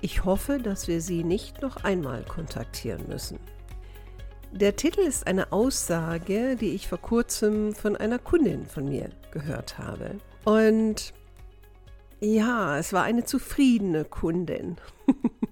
[0.00, 3.38] Ich hoffe, dass wir Sie nicht noch einmal kontaktieren müssen.
[4.52, 9.78] Der Titel ist eine Aussage, die ich vor kurzem von einer Kundin von mir gehört
[9.78, 10.16] habe.
[10.44, 11.12] Und
[12.20, 14.76] ja, es war eine zufriedene Kundin.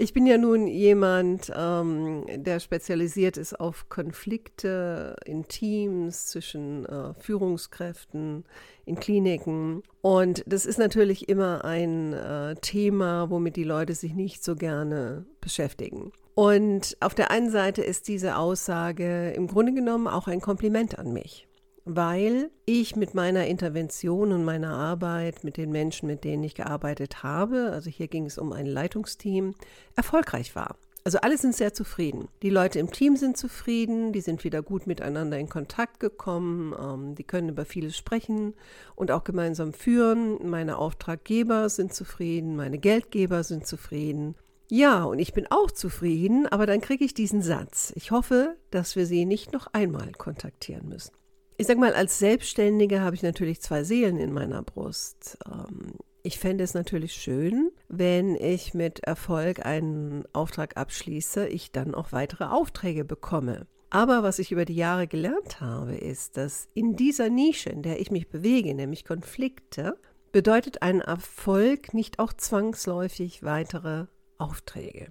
[0.00, 7.14] Ich bin ja nun jemand, ähm, der spezialisiert ist auf Konflikte in Teams zwischen äh,
[7.14, 8.44] Führungskräften,
[8.84, 9.82] in Kliniken.
[10.00, 15.26] Und das ist natürlich immer ein äh, Thema, womit die Leute sich nicht so gerne
[15.40, 16.12] beschäftigen.
[16.36, 21.12] Und auf der einen Seite ist diese Aussage im Grunde genommen auch ein Kompliment an
[21.12, 21.47] mich
[21.88, 27.22] weil ich mit meiner Intervention und meiner Arbeit mit den Menschen, mit denen ich gearbeitet
[27.22, 29.54] habe, also hier ging es um ein Leitungsteam,
[29.96, 30.76] erfolgreich war.
[31.04, 32.28] Also alle sind sehr zufrieden.
[32.42, 37.14] Die Leute im Team sind zufrieden, die sind wieder gut miteinander in Kontakt gekommen, ähm,
[37.14, 38.52] die können über vieles sprechen
[38.94, 40.46] und auch gemeinsam führen.
[40.46, 44.34] Meine Auftraggeber sind zufrieden, meine Geldgeber sind zufrieden.
[44.70, 47.90] Ja, und ich bin auch zufrieden, aber dann kriege ich diesen Satz.
[47.96, 51.12] Ich hoffe, dass wir Sie nicht noch einmal kontaktieren müssen.
[51.60, 55.38] Ich sag mal, als Selbstständige habe ich natürlich zwei Seelen in meiner Brust.
[55.44, 61.96] Ähm, ich fände es natürlich schön, wenn ich mit Erfolg einen Auftrag abschließe, ich dann
[61.96, 63.66] auch weitere Aufträge bekomme.
[63.90, 68.00] Aber was ich über die Jahre gelernt habe, ist, dass in dieser Nische, in der
[68.00, 69.98] ich mich bewege, nämlich Konflikte,
[70.30, 74.06] bedeutet ein Erfolg nicht auch zwangsläufig weitere
[74.38, 75.08] Aufträge.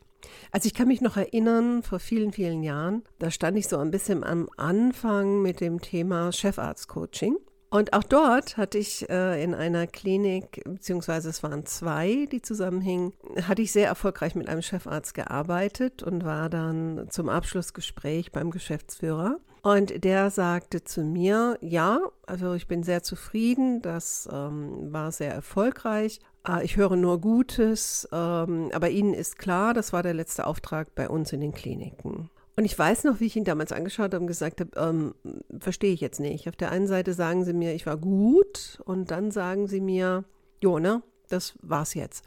[0.52, 3.92] Also ich kann mich noch erinnern, vor vielen, vielen Jahren, da stand ich so ein
[3.92, 7.38] bisschen am Anfang mit dem Thema Chefarztcoaching.
[7.70, 13.12] Und auch dort hatte ich äh, in einer Klinik, beziehungsweise es waren zwei, die zusammenhingen,
[13.42, 19.40] hatte ich sehr erfolgreich mit einem Chefarzt gearbeitet und war dann zum Abschlussgespräch beim Geschäftsführer.
[19.64, 25.34] Und der sagte zu mir, ja, also ich bin sehr zufrieden, das ähm, war sehr
[25.34, 26.22] erfolgreich.
[26.48, 30.96] Äh, ich höre nur Gutes, ähm, aber Ihnen ist klar, das war der letzte Auftrag
[30.96, 32.30] bei uns in den Kliniken.
[32.56, 35.14] Und ich weiß noch, wie ich ihn damals angeschaut habe und gesagt habe, ähm,
[35.60, 36.50] verstehe ich jetzt nicht.
[36.50, 40.24] Auf der einen Seite sagen sie mir, ich war gut und dann sagen sie mir,
[40.60, 42.26] jo, ne, das war's jetzt.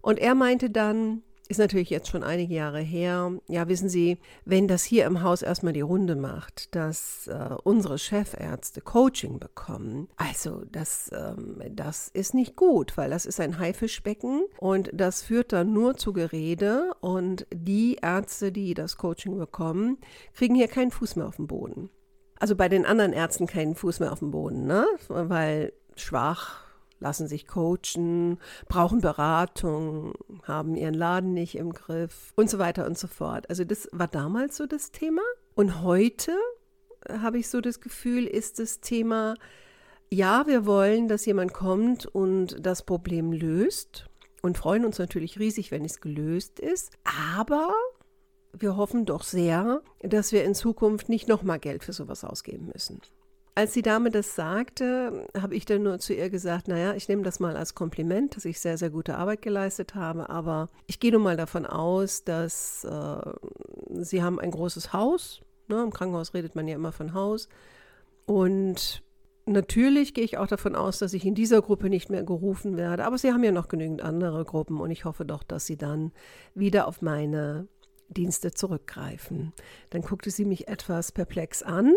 [0.00, 3.32] Und er meinte dann, ist natürlich jetzt schon einige Jahre her.
[3.48, 7.98] Ja, wissen Sie, wenn das hier im Haus erstmal die Runde macht, dass äh, unsere
[7.98, 14.44] Chefärzte Coaching bekommen, also das, ähm, das ist nicht gut, weil das ist ein Haifischbecken
[14.58, 19.98] und das führt dann nur zu Gerede und die Ärzte, die das Coaching bekommen,
[20.34, 21.90] kriegen hier keinen Fuß mehr auf den Boden.
[22.38, 24.86] Also bei den anderen Ärzten keinen Fuß mehr auf den Boden, ne?
[25.08, 26.63] Weil schwach,
[27.04, 32.98] lassen sich coachen, brauchen Beratung, haben ihren Laden nicht im Griff und so weiter und
[32.98, 33.48] so fort.
[33.50, 35.22] Also das war damals so das Thema.
[35.54, 36.32] Und heute
[37.08, 39.34] habe ich so das Gefühl, ist das Thema,
[40.10, 44.06] ja, wir wollen, dass jemand kommt und das Problem löst
[44.40, 46.96] und freuen uns natürlich riesig, wenn es gelöst ist.
[47.36, 47.74] Aber
[48.58, 53.02] wir hoffen doch sehr, dass wir in Zukunft nicht nochmal Geld für sowas ausgeben müssen.
[53.56, 57.22] Als die Dame das sagte, habe ich dann nur zu ihr gesagt, naja, ich nehme
[57.22, 61.12] das mal als Kompliment, dass ich sehr, sehr gute Arbeit geleistet habe, aber ich gehe
[61.12, 63.32] nun mal davon aus, dass äh,
[64.02, 65.42] Sie haben ein großes Haus.
[65.68, 65.82] Ne?
[65.82, 67.48] Im Krankenhaus redet man ja immer von Haus.
[68.26, 69.02] Und
[69.46, 73.04] Natürlich gehe ich auch davon aus, dass ich in dieser Gruppe nicht mehr gerufen werde,
[73.04, 76.12] aber Sie haben ja noch genügend andere Gruppen und ich hoffe doch, dass Sie dann
[76.54, 77.68] wieder auf meine
[78.08, 79.52] Dienste zurückgreifen.
[79.90, 81.94] Dann guckte sie mich etwas perplex an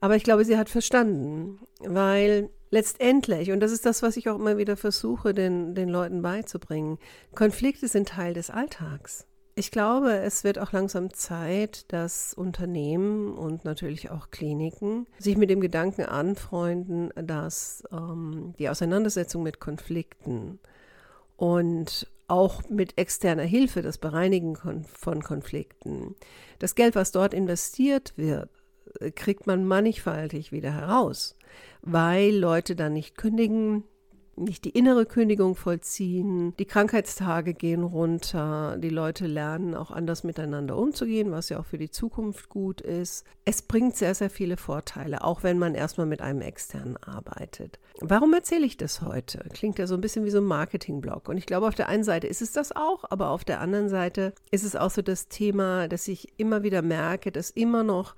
[0.00, 4.36] aber ich glaube, sie hat verstanden, weil letztendlich, und das ist das, was ich auch
[4.36, 6.98] immer wieder versuche, den, den Leuten beizubringen,
[7.34, 9.26] Konflikte sind Teil des Alltags.
[9.54, 15.50] Ich glaube, es wird auch langsam Zeit, dass Unternehmen und natürlich auch Kliniken sich mit
[15.50, 20.60] dem Gedanken anfreunden, dass ähm, die Auseinandersetzung mit Konflikten
[21.36, 24.54] und auch mit externer Hilfe, das Bereinigen
[24.84, 26.14] von Konflikten,
[26.60, 28.50] das Geld, was dort investiert wird,
[29.14, 31.36] kriegt man mannigfaltig wieder heraus,
[31.82, 33.84] weil Leute dann nicht kündigen,
[34.38, 40.76] nicht die innere Kündigung vollziehen, die Krankheitstage gehen runter, die Leute lernen auch anders miteinander
[40.76, 43.24] umzugehen, was ja auch für die Zukunft gut ist.
[43.44, 47.78] Es bringt sehr, sehr viele Vorteile, auch wenn man erstmal mit einem externen arbeitet.
[48.00, 49.44] Warum erzähle ich das heute?
[49.52, 51.28] Klingt ja so ein bisschen wie so ein Marketingblog.
[51.28, 53.88] Und ich glaube, auf der einen Seite ist es das auch, aber auf der anderen
[53.88, 58.14] Seite ist es auch so das Thema, dass ich immer wieder merke, dass immer noch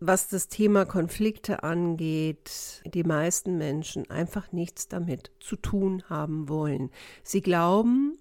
[0.00, 6.90] was das Thema Konflikte angeht, die meisten Menschen einfach nichts damit zu tun haben wollen.
[7.22, 8.18] Sie glauben,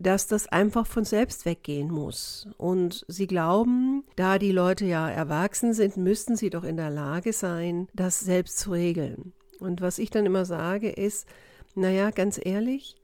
[0.00, 2.48] dass das einfach von selbst weggehen muss.
[2.56, 7.32] Und sie glauben, da die Leute ja erwachsen sind, müssten sie doch in der Lage
[7.32, 9.32] sein, das selbst zu regeln.
[9.60, 11.26] Und was ich dann immer sage ist,
[11.74, 12.96] naja, ganz ehrlich,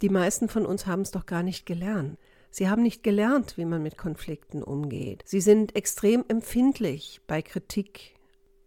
[0.00, 2.18] die meisten von uns haben es doch gar nicht gelernt.
[2.54, 5.24] Sie haben nicht gelernt, wie man mit Konflikten umgeht.
[5.26, 8.13] Sie sind extrem empfindlich bei Kritik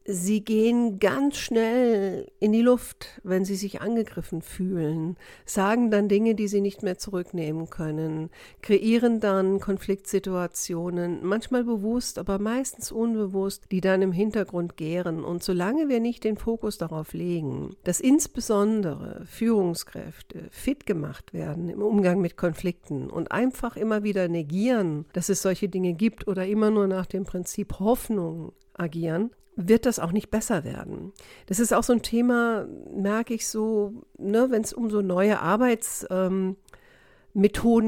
[0.09, 6.33] Sie gehen ganz schnell in die Luft, wenn sie sich angegriffen fühlen, sagen dann Dinge,
[6.33, 8.30] die sie nicht mehr zurücknehmen können,
[8.62, 15.25] kreieren dann Konfliktsituationen, manchmal bewusst, aber meistens unbewusst, die dann im Hintergrund gären.
[15.25, 21.81] Und solange wir nicht den Fokus darauf legen, dass insbesondere Führungskräfte fit gemacht werden im
[21.81, 26.71] Umgang mit Konflikten und einfach immer wieder negieren, dass es solche Dinge gibt oder immer
[26.71, 31.12] nur nach dem Prinzip Hoffnung agieren, wird das auch nicht besser werden.
[31.47, 35.39] Das ist auch so ein Thema, merke ich so, ne, wenn es um so neue
[35.39, 36.57] Arbeitsmethoden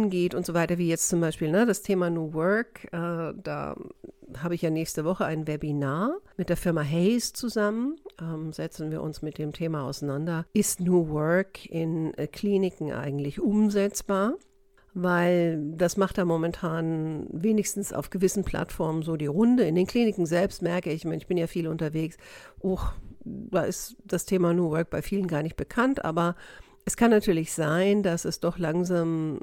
[0.03, 2.85] ähm, geht und so weiter, wie jetzt zum Beispiel ne, das Thema New Work.
[2.85, 3.75] Äh, da
[4.37, 7.97] habe ich ja nächste Woche ein Webinar mit der Firma Hayes zusammen.
[8.19, 10.45] Ähm, setzen wir uns mit dem Thema auseinander.
[10.53, 14.33] Ist New Work in äh, Kliniken eigentlich umsetzbar?
[15.01, 19.63] Weil das macht da momentan wenigstens auf gewissen Plattformen so die Runde.
[19.63, 22.17] In den Kliniken selbst merke ich, ich bin ja viel unterwegs,
[22.59, 22.79] oh,
[23.23, 26.35] da ist das Thema New Work bei vielen gar nicht bekannt, aber
[26.85, 29.39] es kann natürlich sein, dass es doch langsam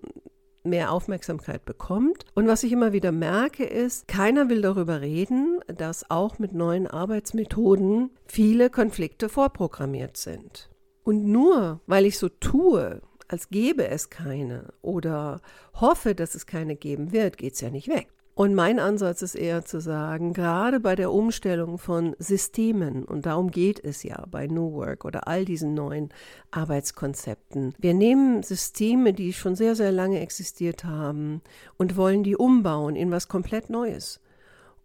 [0.67, 2.25] mehr Aufmerksamkeit bekommt.
[2.35, 6.87] Und was ich immer wieder merke, ist, keiner will darüber reden, dass auch mit neuen
[6.87, 10.69] Arbeitsmethoden viele Konflikte vorprogrammiert sind.
[11.05, 15.40] Und nur weil ich so tue, als gäbe es keine oder
[15.75, 18.08] hoffe, dass es keine geben wird, geht es ja nicht weg.
[18.38, 23.50] Und mein Ansatz ist eher zu sagen, gerade bei der Umstellung von Systemen, und darum
[23.50, 26.11] geht es ja bei New Work oder all diesen neuen
[26.50, 31.40] Arbeitskonzepten, wir nehmen Systeme, die schon sehr, sehr lange existiert haben
[31.79, 34.20] und wollen die umbauen in was komplett Neues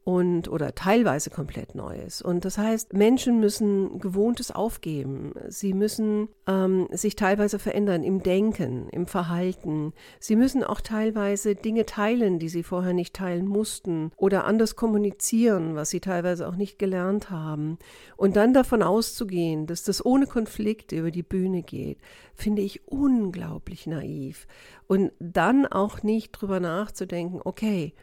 [0.03, 2.21] und oder teilweise komplett Neues.
[2.24, 5.33] Und das heißt, Menschen müssen Gewohntes aufgeben.
[5.48, 9.94] Sie müssen ähm, sich teilweise verändern im Denken, im Verhalten.
[10.19, 15.75] Sie müssen auch teilweise Dinge teilen, die sie vorher nicht teilen mussten oder anders kommunizieren,
[15.75, 17.77] was sie teilweise auch nicht gelernt haben.
[18.18, 22.00] Und dann davon auszugehen, dass das ohne Konflikte über die Bühne geht,
[22.33, 24.47] finde ich unglaublich naiv.
[24.88, 27.94] Und dann auch nicht drüber nachzudenken, okay,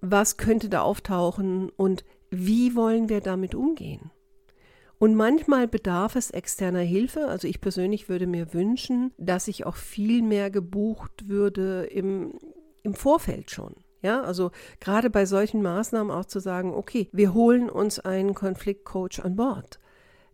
[0.00, 4.10] was könnte da auftauchen und wie wollen wir damit umgehen?
[4.98, 7.26] Und manchmal bedarf es externer Hilfe.
[7.26, 12.34] Also ich persönlich würde mir wünschen, dass ich auch viel mehr gebucht würde im,
[12.82, 13.74] im Vorfeld schon.
[14.02, 19.22] Ja, also gerade bei solchen Maßnahmen auch zu sagen, okay, wir holen uns einen Konfliktcoach
[19.22, 19.78] an Bord,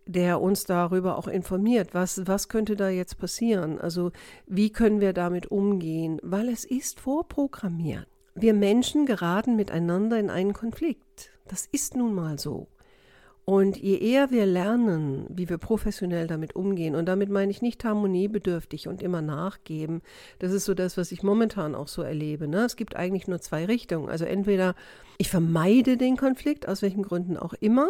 [0.04, 3.80] der uns darüber auch informiert, was, was könnte da jetzt passieren?
[3.80, 4.10] Also
[4.46, 6.20] wie können wir damit umgehen?
[6.22, 8.08] Weil es ist vorprogrammiert.
[8.38, 11.31] Wir Menschen geraten miteinander in einen Konflikt.
[11.49, 12.69] Das ist nun mal so.
[13.47, 17.83] Und je eher wir lernen, wie wir professionell damit umgehen, und damit meine ich nicht
[17.83, 20.02] harmoniebedürftig und immer nachgeben,
[20.38, 22.47] das ist so das, was ich momentan auch so erlebe.
[22.47, 22.64] Ne?
[22.64, 24.11] Es gibt eigentlich nur zwei Richtungen.
[24.11, 24.75] Also entweder
[25.16, 27.88] ich vermeide den Konflikt, aus welchen Gründen auch immer,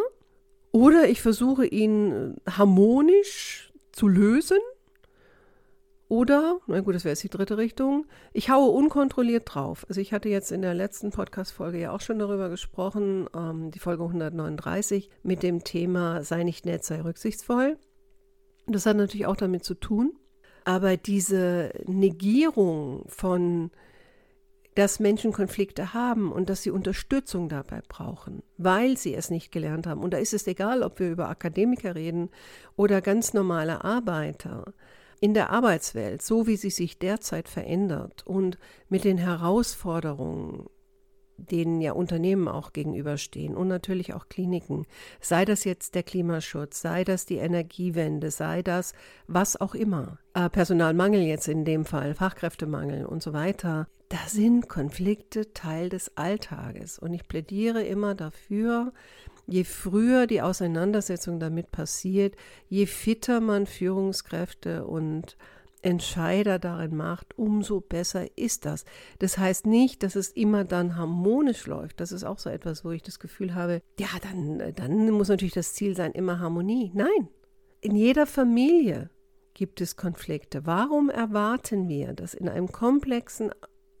[0.71, 4.59] oder ich versuche ihn harmonisch zu lösen
[6.09, 9.85] oder, na gut, das wäre jetzt die dritte Richtung, ich haue unkontrolliert drauf.
[9.89, 13.79] Also ich hatte jetzt in der letzten Podcast-Folge ja auch schon darüber gesprochen, ähm, die
[13.79, 17.77] Folge 139, mit dem Thema sei nicht nett, sei rücksichtsvoll.
[18.67, 20.13] Das hat natürlich auch damit zu tun.
[20.63, 23.71] Aber diese Negierung von,
[24.75, 29.87] dass Menschen Konflikte haben und dass sie Unterstützung dabei brauchen, weil sie es nicht gelernt
[29.87, 30.01] haben.
[30.01, 32.29] Und da ist es egal, ob wir über Akademiker reden
[32.75, 34.73] oder ganz normale Arbeiter
[35.19, 38.57] in der Arbeitswelt, so wie sie sich derzeit verändert und
[38.89, 40.67] mit den Herausforderungen,
[41.37, 44.85] denen ja Unternehmen auch gegenüberstehen und natürlich auch Kliniken,
[45.21, 48.93] sei das jetzt der Klimaschutz, sei das die Energiewende, sei das
[49.27, 54.69] was auch immer, äh, Personalmangel jetzt in dem Fall, Fachkräftemangel und so weiter, da sind
[54.69, 56.97] Konflikte Teil des Alltages.
[56.97, 58.93] Und ich plädiere immer dafür,
[59.47, 62.35] je früher die Auseinandersetzung damit passiert,
[62.67, 65.37] je fitter man Führungskräfte und
[65.81, 68.83] Entscheider darin macht, umso besser ist das.
[69.19, 71.99] Das heißt nicht, dass es immer dann harmonisch läuft.
[72.01, 75.53] Das ist auch so etwas, wo ich das Gefühl habe, ja, dann, dann muss natürlich
[75.53, 76.91] das Ziel sein, immer Harmonie.
[76.93, 77.29] Nein,
[77.79, 79.11] in jeder Familie
[79.53, 80.65] gibt es Konflikte.
[80.65, 83.51] Warum erwarten wir, dass in einem komplexen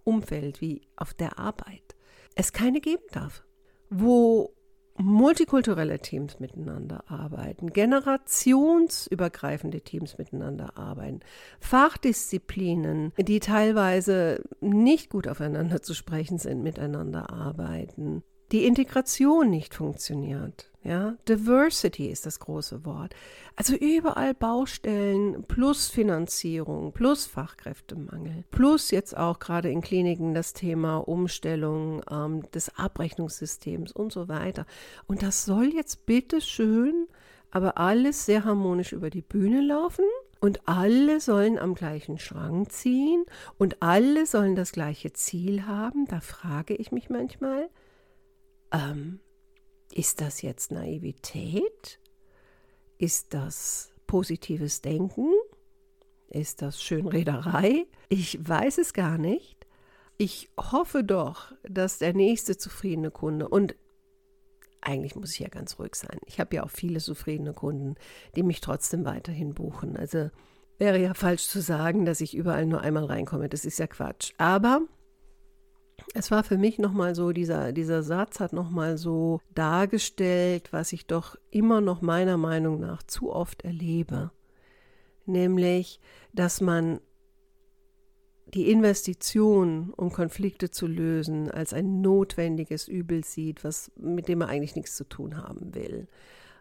[0.03, 1.95] Umfeld wie auf der Arbeit
[2.35, 3.43] es keine geben darf,
[3.89, 4.56] wo
[4.97, 11.19] multikulturelle Teams miteinander arbeiten, generationsübergreifende Teams miteinander arbeiten,
[11.59, 20.71] Fachdisziplinen, die teilweise nicht gut aufeinander zu sprechen sind, miteinander arbeiten, die Integration nicht funktioniert.
[20.87, 23.13] Ja, Diversity ist das große Wort.
[23.57, 30.99] Also überall Baustellen plus Finanzierung plus Fachkräftemangel plus jetzt auch gerade in Kliniken das Thema
[30.99, 34.65] Umstellung ähm, des Abrechnungssystems und so weiter.
[35.07, 37.07] Und das soll jetzt bitte schön,
[37.51, 40.05] aber alles sehr harmonisch über die Bühne laufen.
[40.39, 43.25] Und alle sollen am gleichen Schrank ziehen
[43.57, 46.05] und alle sollen das gleiche Ziel haben.
[46.05, 47.67] Da frage ich mich manchmal,
[48.71, 49.19] ähm,
[49.91, 51.99] ist das jetzt Naivität?
[52.97, 55.31] Ist das positives Denken?
[56.29, 57.85] Ist das Schönrederei?
[58.09, 59.65] Ich weiß es gar nicht.
[60.17, 63.75] Ich hoffe doch, dass der nächste zufriedene Kunde und
[64.81, 66.17] eigentlich muss ich ja ganz ruhig sein.
[66.25, 67.95] Ich habe ja auch viele zufriedene Kunden,
[68.35, 69.97] die mich trotzdem weiterhin buchen.
[69.97, 70.29] Also
[70.77, 73.49] wäre ja falsch zu sagen, dass ich überall nur einmal reinkomme.
[73.49, 74.33] Das ist ja Quatsch.
[74.37, 74.81] Aber
[76.13, 81.05] es war für mich nochmal so, dieser, dieser Satz hat nochmal so dargestellt, was ich
[81.05, 84.31] doch immer noch meiner Meinung nach zu oft erlebe.
[85.25, 85.99] Nämlich,
[86.33, 86.99] dass man
[88.53, 94.49] die Investition, um Konflikte zu lösen, als ein notwendiges Übel sieht, was, mit dem man
[94.49, 96.07] eigentlich nichts zu tun haben will.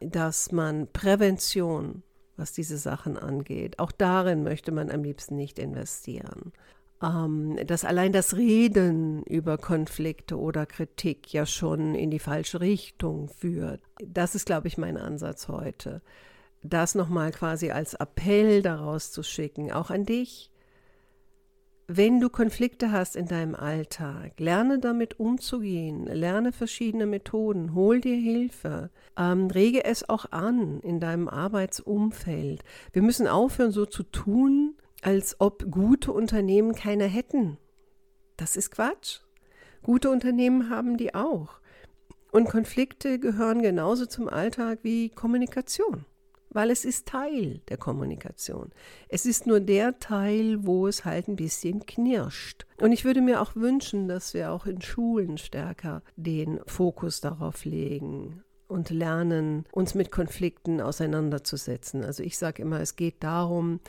[0.00, 2.02] Dass man Prävention,
[2.37, 6.52] was diese Sachen angeht, auch darin möchte man am liebsten nicht investieren
[7.03, 13.29] ähm, dass allein das Reden über Konflikte oder Kritik ja schon in die falsche Richtung
[13.29, 13.81] führt.
[14.03, 16.03] Das ist, glaube ich, mein Ansatz heute.
[16.62, 20.50] Das nochmal quasi als Appell daraus zu schicken, auch an dich.
[21.88, 28.17] Wenn du Konflikte hast in deinem Alltag, lerne damit umzugehen, lerne verschiedene Methoden, hol dir
[28.17, 32.65] Hilfe, ähm, rege es auch an in deinem Arbeitsumfeld.
[32.93, 37.59] Wir müssen aufhören, so zu tun, als ob gute Unternehmen keine hätten.
[38.37, 39.21] Das ist Quatsch.
[39.83, 41.61] Gute Unternehmen haben die auch.
[42.33, 46.05] Und Konflikte gehören genauso zum Alltag wie Kommunikation,
[46.50, 48.73] weil es ist Teil der Kommunikation.
[49.09, 52.67] Es ist nur der Teil, wo es halt ein bisschen knirscht.
[52.81, 57.65] Und ich würde mir auch wünschen, dass wir auch in Schulen stärker den Fokus darauf
[57.65, 62.05] legen und lernen, uns mit Konflikten auseinanderzusetzen.
[62.05, 63.81] Also ich sage immer, es geht darum,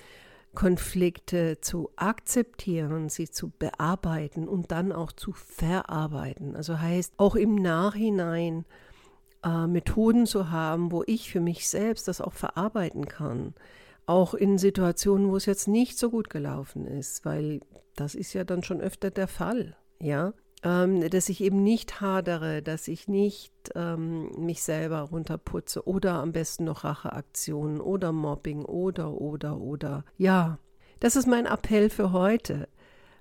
[0.58, 6.56] Konflikte zu akzeptieren, sie zu bearbeiten und dann auch zu verarbeiten.
[6.56, 8.66] Also heißt auch im Nachhinein
[9.46, 13.54] äh, Methoden zu haben, wo ich für mich selbst das auch verarbeiten kann.
[14.08, 17.60] Auch in Situationen, wo es jetzt nicht so gut gelaufen ist, weil
[17.96, 19.78] das ist ja dann schon öfter der Fall.
[20.02, 20.34] Ja,
[20.64, 26.32] ähm, dass ich eben nicht hadere, dass ich nicht ähm, mich selber runterputze oder am
[26.32, 30.04] besten noch Racheaktionen oder Mobbing oder, oder, oder.
[30.18, 30.60] Ja,
[31.00, 32.68] das ist mein Appell für heute.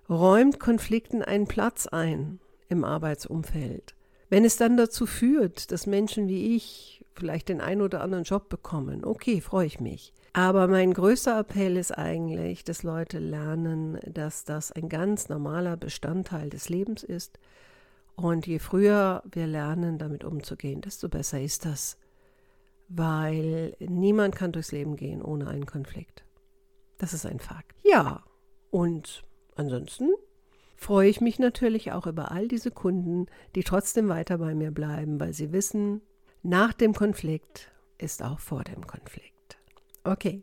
[0.08, 3.94] Räumt Konflikten einen Platz ein im Arbeitsumfeld.
[4.28, 8.48] Wenn es dann dazu führt, dass Menschen wie ich vielleicht den einen oder anderen Job
[8.48, 10.12] bekommen, okay, freue ich mich.
[10.32, 16.50] Aber mein größter Appell ist eigentlich, dass Leute lernen, dass das ein ganz normaler Bestandteil
[16.50, 17.38] des Lebens ist.
[18.16, 21.98] Und je früher wir lernen, damit umzugehen, desto besser ist das.
[22.88, 26.24] Weil niemand kann durchs Leben gehen ohne einen Konflikt.
[26.98, 27.74] Das ist ein Fakt.
[27.82, 28.22] Ja,
[28.70, 29.22] und
[29.54, 30.10] ansonsten
[30.76, 35.18] freue ich mich natürlich auch über all diese Kunden, die trotzdem weiter bei mir bleiben,
[35.18, 36.02] weil sie wissen,
[36.46, 39.58] nach dem Konflikt ist auch vor dem Konflikt.
[40.04, 40.42] Okay.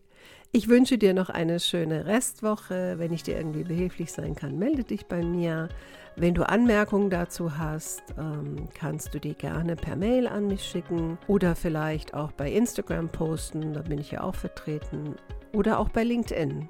[0.51, 2.95] Ich wünsche dir noch eine schöne Restwoche.
[2.97, 5.69] Wenn ich dir irgendwie behilflich sein kann, melde dich bei mir.
[6.17, 11.17] Wenn du Anmerkungen dazu hast, ähm, kannst du die gerne per Mail an mich schicken
[11.27, 15.15] oder vielleicht auch bei Instagram posten, da bin ich ja auch vertreten,
[15.53, 16.69] oder auch bei LinkedIn.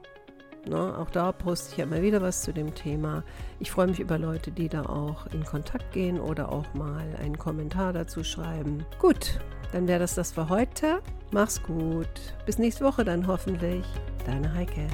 [0.65, 3.23] Ne, auch da poste ich ja immer wieder was zu dem Thema.
[3.59, 7.37] Ich freue mich über Leute, die da auch in Kontakt gehen oder auch mal einen
[7.37, 8.85] Kommentar dazu schreiben.
[8.97, 9.39] Gut,
[9.73, 11.01] dann wäre das das für heute.
[11.31, 12.07] Mach's gut.
[12.45, 13.85] Bis nächste Woche dann hoffentlich.
[14.25, 14.87] Deine Heike.